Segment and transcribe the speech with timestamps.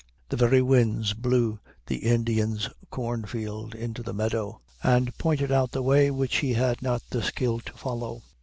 [0.29, 6.09] The very winds blew the Indian's cornfield into the meadow, and pointed out the way
[6.09, 8.23] which he had not the skill to follow.